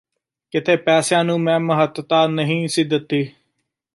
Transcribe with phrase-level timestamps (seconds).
[0.53, 3.23] ਕਿਤੇ ਪੈਸਿਆਂ ਨੂੰ ਮੈਂ ਮਹੱਤਾ ਨਹੀਂ ਸੀ ਦਿੱਤੀ